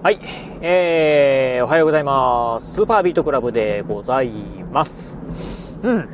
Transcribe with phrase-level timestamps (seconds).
[0.00, 0.20] はい。
[0.60, 2.74] えー、おはようございます。
[2.74, 4.30] スーパービートクラブでござい
[4.72, 5.18] ます。
[5.82, 6.08] うん。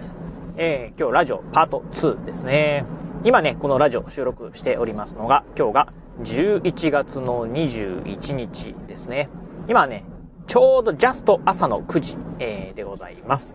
[0.57, 2.87] えー、今日ラジオパート2ですね。
[3.25, 5.93] 今ね、このラジオ収録しておりますのが、今日が
[6.23, 9.29] 11月の21日ですね。
[9.69, 10.07] 今ね、
[10.47, 13.55] ちょうどジャスト朝の9時、えー、でございます。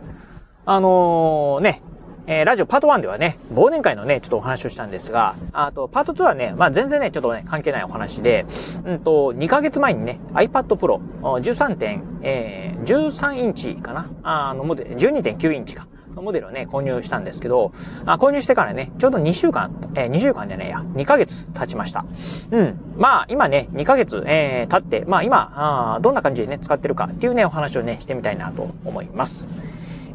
[0.63, 1.81] あのー、ね、
[2.27, 8.45] えー、ラジオパート1ではね、忘年会のね、ちょっとお話をしたんですが、あと、パート2はね、まあ全然ね、ちょっとね、関係ないお話で、
[8.85, 14.09] うんと、2ヶ月前にね、iPad Pro 13点、えー、13インチかな？
[14.23, 15.87] あの、モデル、12.9インチか。
[16.15, 17.71] のモデルをね、購入したんですけど、
[18.05, 22.05] あ購入してからね、ちょうど2週間、えー、2週間じゃねえや、2ヶ月経ちました。
[22.51, 22.79] うん。
[22.97, 25.51] まあ、今ね、2ヶ月、えー、経って、まあ今、
[25.95, 29.47] あどんな感じでね、使ってるかっていうね、お話をね、してみたいなと思います。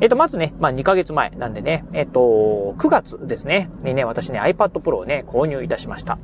[0.05, 6.19] えっ、と、まずね、まあ、2ヶ月前なんでね、えっ、と、9月ですね、にね、私ね、iPad Pro をね、購入いたしました。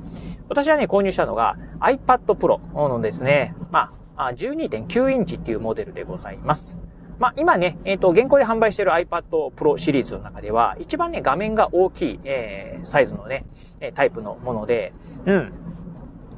[0.51, 6.77] 私はね、購入したのが iPad Pro のですね、まあ、12.9インチっていうモデルでございます。
[7.19, 9.23] まあ、今ね、えっ、と、現行で販売している iPad
[9.55, 13.47] Pro シリーズの中では、一番ね、画面が大きい、えー、サイズのね、
[13.95, 14.93] タイプのもので、
[15.25, 15.53] うん。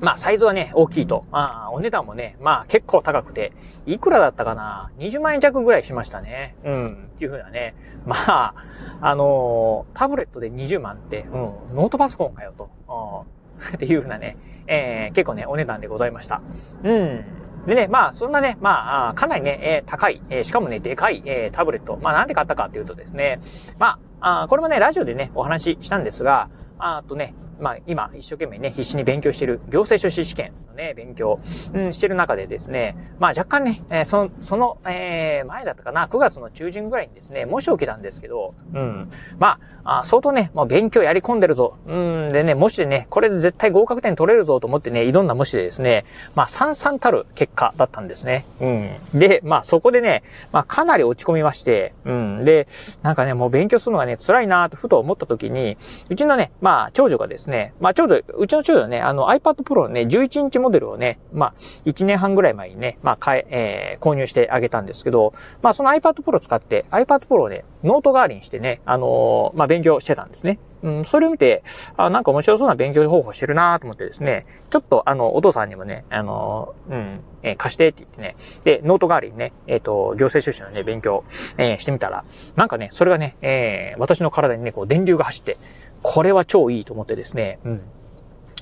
[0.03, 1.25] まあ、サイズはね、大きいと。
[1.31, 3.53] まあ、お値段もね、まあ、結構高くて、
[3.86, 6.56] いくらだったかな ?20 万円弱ぐらいしましたね。
[6.64, 7.11] うん。
[7.14, 7.77] っていうふうなね。
[8.05, 8.55] まあ、
[9.00, 12.69] あのー、タブレットで20万って、うん、ノートパソコンかよと。
[13.77, 14.36] っていうふうなね、
[14.67, 16.42] えー、結構ね、お値段でございました。
[16.83, 17.25] うん。
[17.66, 21.97] でね、まあ、そんなね、まあ、かなりね、えー、高い、えー、しかもね、でかい、えー、タブレット。
[22.03, 23.39] まあ、なんで買ったかっていうとですね、
[23.78, 31.38] まあ、あこれもね、ラジオでね、お話ししたんですが、あとね、まあ、今、一生懸命ね、必死に勉強している行政書士試験のね、勉強、
[31.72, 46.04] うん、してる中でですね、まあ、若干ね、えー、その、その、えー、前だったかな、9月の中旬ぐらいにですね、模試を受けたんですけど、うん、まあ、あ相当ね、もう勉強やり込んでるぞ、うん、でね、模試でね、これで絶対合格点取れるぞと思ってね、挑んだ模試でですね、
[46.34, 48.44] まあ、散々たる結果だったんですね。
[48.60, 48.97] うん。
[49.14, 52.66] で、まあ、そこでね、まあ、かなり落ち込みまして、うん、で、
[53.02, 55.76] なんかね、もう勉強するのがね、辛いなとふと思った時に、
[56.08, 61.54] うちのね、まあ、長女がですね、ねまあ、ちょうどうちの長女はね、あの iPad Pro のね、11インチモデルをね、まあ、
[61.84, 70.58] 1年半ぐらい前にね、まあ、買え、えー、購入してあげたんですけど、まあ、その iPad Pro 使って、iPad Pro をね、ノート代わりにしてね、あのー、まあ、勉強してたんですね。
[70.82, 71.62] うん、それを見て、
[71.96, 81.24] あ、なんか面白そうな勉強方法してるなと思ってですね、ちょっとあの、お父さんにもね、あの、うん、えー、貸してって言ってね、で、ノート代わりにね、えっ、ー、と、行政書士のね、勉強、
[81.56, 82.24] えー、してみたら、
[82.56, 85.56] なんかね、それがね、えー、私の体にね、こう、電流が走って、
[86.02, 87.80] これは超いいと思ってですね、うん。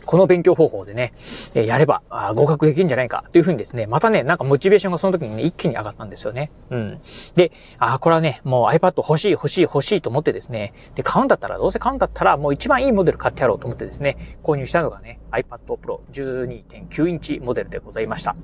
[0.05, 1.13] この勉強方法でね、
[1.55, 2.03] えやれば
[2.35, 6.51] 合格できるんじゃないかというふうにですね、またね、なんかモチベーションがその時にね、一気に上がったんですよね。
[6.71, 7.01] うん。
[7.35, 18.35] で、あ、これはね、もう iPad 欲しい欲しい欲しいと思ってですね、で、買うんだったら、どうせ買うんだったら、もう一番いいモデル買ってやろうと思ってですね、購入したのがね、iPad Pro 12.9インチモデルでございました。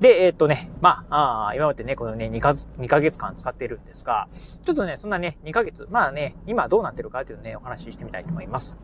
[0.00, 4.28] で、えー、っとね、まあ、あ今までね、このね2か、2ヶ月間使っているんですが、
[4.62, 8.78] ちょっとね、そんなね、2ヶ月、まあね、今どうなってるかというね、お話ししてみたいと思います。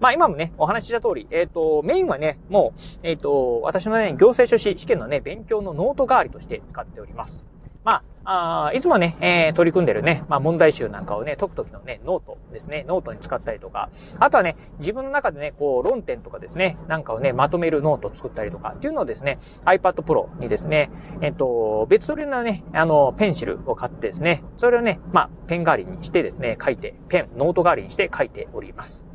[0.00, 7.44] まあ今もね、お話しした通り、えっ、ー、と、メインはね、もう、えっ、ー、と、私のね、行政書士試験のね、勉強のノート代わりとして使っております。
[7.86, 20.90] まあ、あ、いつもね、えー、取り組んでるね、まあ問題集なんかをね、解くときのね、ノートですね、ノートに使ったりとか、あとはね、自分の中でね、こう、論点とかですね、なんかをね、まとめるノートを作ったりとかっていうのをですね、iPad Pro にですね、
[21.20, 29.05] えっ、ー、と、別売りのね、あの、ペンシルを買ってですね、それをね、まあ、ペン代わりにしてですね、書いて、ペン、ノート代わりにして書いております。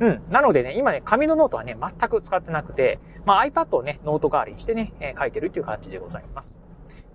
[0.00, 0.22] うん。
[0.30, 6.58] なのでね、今ね、紙のノートはね、全く使ってなくて、まあ iPad をね、ノート代わりにしてね、えー、書いてるっていう感じでございます。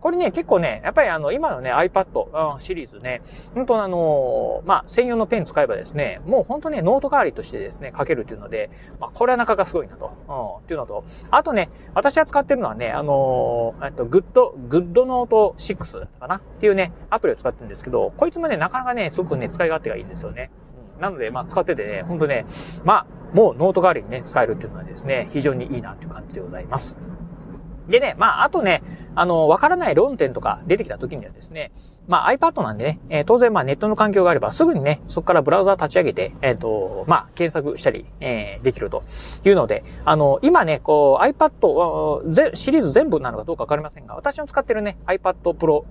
[0.06, 3.24] これね、結構ね、やっぱりあの、今のね、iPad、うん、シリーズね、
[3.56, 16.36] 本当あのー、まあ、専用のペン使えばですね、もう本当ね、ノート代わりとしてですね、書けるっていうので、まあ、これはなかなかすごいなと、うん、っていうのと、あとね、私が使ってるのはね、あのー、えっと、グッド、グッドノート6かな？
[16.36, 20.52] っていうね、アプリを使ってるんですけど、こいつもね、なかなかね、すごくね、使い勝手がいいんですよね。
[21.00, 22.46] なので、まあ、使っててね、ほんとね、
[22.84, 26.96] まあ、もうノート代わりにね、使えるっていうのはですね、非常にいいなっていう感じでございます。
[27.88, 28.82] でね、まあ、あとね、
[29.14, 31.72] あの、わからない論点とか出てきた時にはですね、
[32.08, 39.04] まあ iPad なんでね、えー、当然まあネットの環境があればすぐにね、そこからブラウザ立ち上げて、えっ、ー、と、まあ検索したり、えー、できると
[39.44, 45.86] いうので、あの、今ね、こう iPad、シリーズ全部なのかどうかわかりませんが、私の使ってるね、iPad Pro、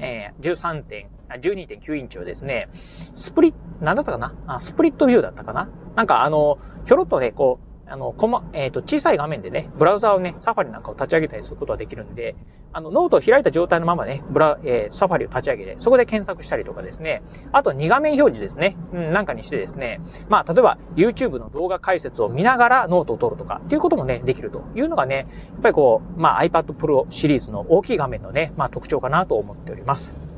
[0.00, 2.68] えー、13点、12.9インチをですね、
[3.12, 3.54] スプリッ、
[3.84, 4.58] なんだったかな？
[4.58, 5.68] スプリットビューだったかな？
[5.94, 12.36] なんかあの、ひょろっとね、こう、あの、こま、えっ、ー、と、小さい画面でね、ブラウザをね、サファリなんかを立ち上げたりすることができるんで、
[12.72, 30.29] あの、ノートを開いた状態のままね、ブラ、えー、サファリを立ち上げて、そこで検索したりとかですね、あと2画面表示ですね、うん、なんかにしてですね、まあ、例えば YouTube の動画解説を見ながらノートを取るとか、っていうこともね、できるというのがね、やっぱりこう、まあ、iPad Pro シリーズの大きい画面のね、まあ、特徴かなと思っております。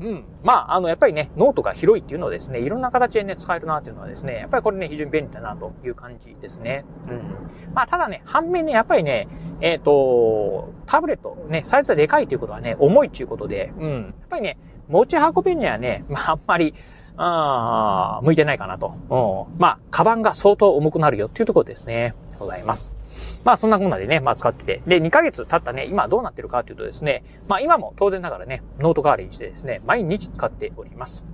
[0.00, 0.24] うん。
[0.42, 6.84] まあ、あの、やっぱりね、ノートが広いっていうのはですね、いろんな形でね、使えるなっていうのはですね、やっぱりこれね、非常に便利だなという感じですね。
[7.08, 7.74] うん。
[7.74, 9.28] まあ、ただね、反面ね、やっぱりね、
[9.60, 14.02] えっ、ー、と、タブレット、ね、サイズがでかいということはね、重いっていうことで、うん。
[14.02, 14.58] やっぱりね、
[14.88, 16.74] 持ち運びにはね、まあ、あんまり、
[17.20, 19.48] あ向いてないかなと。
[19.48, 19.58] うん。
[19.60, 22.14] まあ、カバンが相当重くなるよっていうところですね。
[22.38, 22.97] ございます。
[23.44, 24.82] まあそんなこんなでね、まあ使ってて。
[24.84, 31.24] で、2ヶ月経ったね、今どうなってるかっていうとですね、まあ今も当然ながらね、ノート代わりにしてですね、毎日使っております。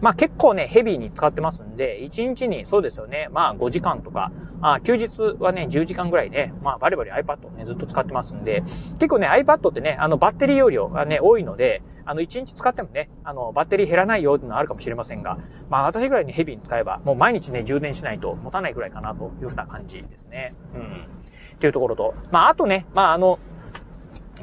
[0.00, 4.32] まあ結構ね、ヘビーに使ってますんで、1日にそうですよね、まあ5時間とか、
[4.62, 8.62] あ休日はね、10時間ぐらいね、まあバリバリ iPad をね、ずっと使ってますんで、
[8.98, 15.38] 結構ね、iPad ってね、あのバッテリー容量がね、多いので、あの1日使ってもね、あのバッテリー減らないよっていうのはあるかもしれませんが、
[15.68, 20.54] まあ私ぐらいにヘビーに使えば、もう毎日ね、充電しないと持たないぐらいかなというふうな感じですね。
[20.74, 21.20] うん。
[21.56, 23.38] っていうところと、まあ、あとね、まあ、あの、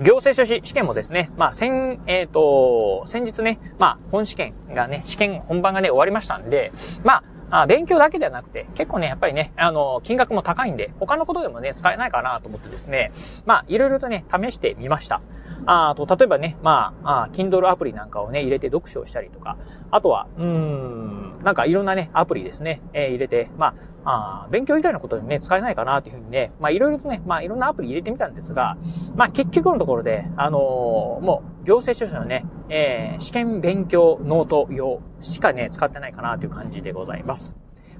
[0.01, 6.71] 行政書士試験もですね、まあ、先、えっ、ー、と、先日ね、まあ、本試験がね、試験本番がね、終わりましたんで、
[7.03, 13.11] まあ、あ勉強だけではなくて、結構ね、やっぱりね、あの、金額も高いんで、他のことでもね、使えないかなと思ってですね、
[13.45, 15.21] まあ、いろいろとね、試してみました。
[15.65, 19.57] あと、例えばね、まあ、あ Kindle アプリなんかをね、入れて読書をしたりとか、
[19.91, 23.73] あとは、うーん、なんかいろんなね、アプリですね、えー、入れて、ま
[24.03, 28.77] あ、あ勉強以外のことにね、使えないかなというふうにね、まあ、いろいろとね、まあ、いろんなアプリ入れてみたんですが、
[29.15, 37.55] まあ、結局のところで、あのー、もう、行政書士のね、えー、試験勉強ノート用しかね、使ってないかなという感じでございます。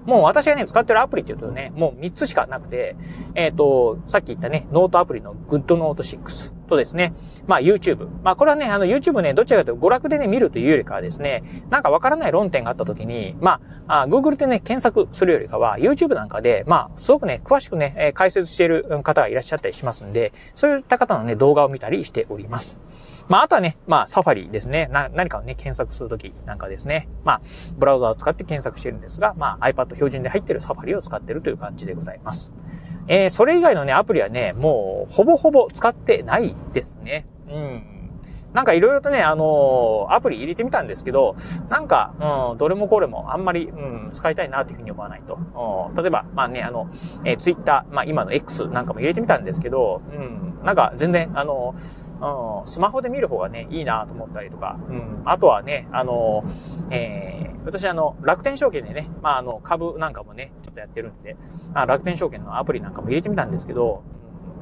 [0.06, 2.96] もう私がね、使ってるアプリっていうとね、もう3つしかなくて、
[3.36, 7.14] えっ、ー、と、さっき言ったね、ノートアプリの GoodNote6 とですね、
[7.48, 8.08] まあ YouTube。
[8.24, 22.80] まあこれはね、あの YouTube ね、どちらかというと娯楽でね、見るというよりかはですね、なんかわからない論点があった時に、まあ、Google でね、検索するよりかは、YouTube なんかで、まあ、すごくね、詳しくね、え解説している方がいらっしゃったりしますんで、そういった方のね、動画を見たりしております。
[23.28, 24.88] まあ、あとはね、まあ、サファリですね。
[24.92, 27.10] な、何かをね、検索するときなんかですね。
[27.24, 27.42] まあ、
[27.78, 32.52] ブラウザを使って検索してるんですが、まあ、iPad 標準で入ってるサファリを使ってるという感じでございます。
[33.08, 37.26] えー、それ以外のね、アプリはね、もう、ほぼほぼ使ってないですね。
[37.50, 37.84] うん。
[38.54, 41.36] なんかいろいろとね、あのー、アプリ入れてみたんですけど、
[41.70, 42.14] なんか、
[42.52, 45.92] うん、どれもこれもあんまり、うん、使いたいなというふうに思わないと。
[45.96, 46.90] 例えば、まあね、あの、
[47.24, 56.44] えー、Twitter、まあ今の X なんかも入れてみたんですけど、うん、なんか全然、あのーうん、スマホで見る方がね、いいなと思ったりとか、うん、あとはね、あの、
[56.90, 61.36] えー、私あの、楽天証券でね、まああの、株なんかもね、ちょっとやってるんで、
[61.74, 64.04] あ楽天証券のアプリなんかも入れてみたんですけど、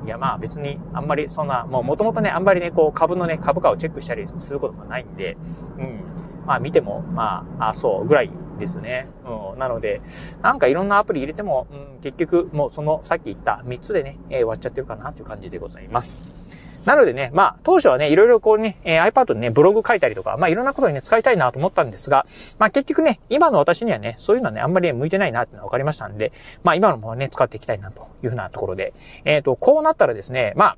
[0.05, 5.37] いやまあ別にあんまりそんな、もう元々ね、あんまりね、こう株のね、株価をチェックしたりすることがないんで、
[5.77, 6.05] うん。
[6.45, 9.07] まあ見ても、まあ、あ、そうぐらいですね。
[9.25, 9.59] うん。
[9.59, 10.01] なので、
[10.41, 16.21] なんかいろんなアプリ入れても、うん、結局もうそのさっき言った3つでね、えー、終わっちゃってるかなという感じでございます。
[16.85, 22.25] なのでね、まあ、当初はね、いろいろこうね、えー、iPad でね、ブログ書いたりとか、まあ、いろんなことにね、使いたいなと思ったんですが、
[22.59, 26.31] まあ、結局ね、今の私にはね、そういうのはね、あんまり、向いてないなっていうのが分かりましたんで、
[26.63, 28.93] まあ、今のものね、使っていきたいなというふうなところで、
[29.25, 30.77] えっ、ー、と、こうなったらですね、まあ、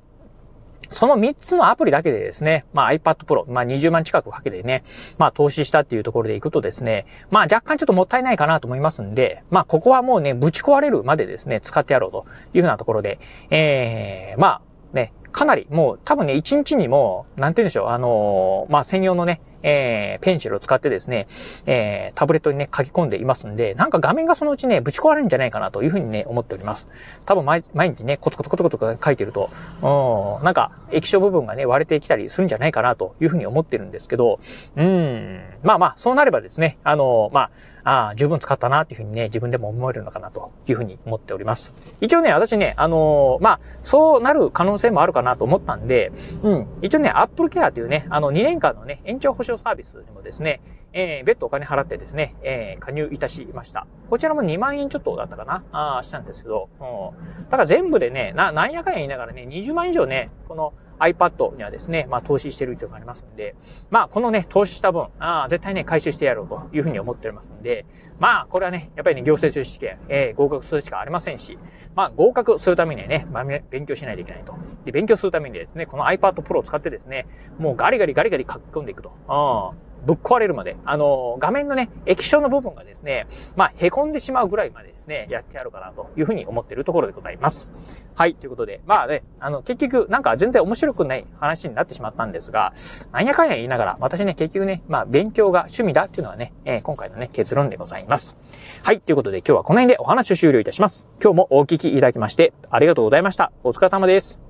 [0.90, 4.84] その3つのアプリだけでですね、まあ iPad Pro、まあ20万近くかけてね、
[5.18, 13.18] まあ投資したっていうところでいくとですね、まあ若干ちょっともったいないかなと思いますんで、まあここはもうね、ぶち壊れるまでですね、使ってやろうというふうなところで、
[13.50, 14.60] ええー、まあ
[14.94, 21.26] ね、かなりもう多分ね、1日にも、なんて言うんでしょう、あのー、まあ、専用のね、えー、ペンシルを使ってですね、
[21.66, 26.86] えー、タブレットにね、書き込んでいますんで、なんか画面がそのうちね、ぶち壊れるんじゃないかなというふうにね、思っております。
[27.26, 29.50] 多分毎毎日ね、コツコツコツコツ書いてると、
[29.82, 34.40] うん、なんか液晶部分がね、割れてきたりするんじゃないかなというふうに思ってるんですけど、
[34.76, 37.50] うん、まあまあ、そうなればですね、あの、ま
[37.84, 41.74] あ、あ、十分使ったなっていうふうにね、自分でも思えるのかなというふうに思っております。
[42.00, 46.12] 一応ね、私ね、あの、まあ、そうなる可能性もあるかなと思ったんで、
[46.42, 50.60] うん、一応ね、Apple Care というね、あの2年間のね、延長保証サービスにもですね、
[50.92, 53.86] えー、別途お金払ってですね、えー、加入いたしました。
[54.10, 57.44] こちらも2万円ちょっとだったかなあしたんですけど、うん。
[57.44, 63.54] だから全部でね、な、なんやかんや言いながらね、20万以上ね、この iPad にはですね、まあ投資してるというのがありますんで、
[63.90, 67.86] まあこのね、投資した分、あ絶対ね、回収してやろうというふうに思っておりますんで、
[68.18, 71.58] まあこれはね、やっぱりね、行政書士試験、えー、合格するしかありませんし、
[71.94, 74.54] まあ合格するためにはね、まあ、勉強しないといけないと。
[74.84, 77.26] で、勉強するためにですね、この iPad Pro を使ってですね、
[77.58, 79.74] もうガリガリガリガリ書き込んでいくと。
[79.74, 83.26] うんぶっ壊れるまで、あの、画面のね、液晶の部分がですね、
[83.56, 87.68] まあ、凹んでしまうぐらいまでですね、やってやるかなというふうに思っているところでございます。
[88.14, 92.72] はい、ということで、まあね、あの、結局、なんか全然面白くない話になってしまったんですが、
[93.12, 98.36] なんやかんや言いながら、私ね、結局ね、まあ、勉強が趣味だっていうのはね、えー、今回のね、結論でございます。
[98.82, 101.08] はい、ということで今日はこの辺でお話を終了いたします。
[101.22, 103.52] 今日もお聞きいただきまして、ありがとうございました。
[103.62, 104.47] お疲れ様です。